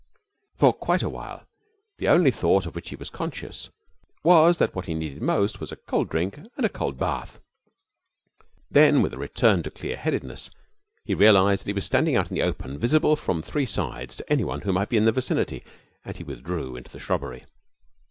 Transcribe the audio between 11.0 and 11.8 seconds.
he realized that he